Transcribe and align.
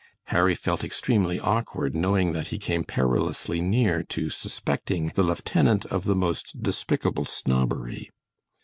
Harry 0.33 0.55
felt 0.55 0.83
extremely 0.83 1.39
awkward 1.39 1.93
knowing 1.93 2.33
that 2.33 2.47
he 2.47 2.57
came 2.57 2.83
perilously 2.83 3.61
near 3.61 4.01
to 4.01 4.31
suspecting 4.31 5.11
the 5.13 5.21
lieutenant 5.21 5.85
of 5.91 6.05
the 6.05 6.15
most 6.15 6.63
despicable 6.63 7.23
snobbery. 7.23 8.09